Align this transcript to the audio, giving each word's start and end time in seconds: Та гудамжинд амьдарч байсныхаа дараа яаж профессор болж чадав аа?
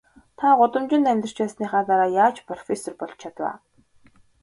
Та 0.37 0.47
гудамжинд 0.59 1.05
амьдарч 1.11 1.37
байсныхаа 1.41 1.83
дараа 1.89 2.09
яаж 2.23 2.37
профессор 2.49 2.93
болж 2.99 3.15
чадав 3.21 3.45
аа? 3.49 3.57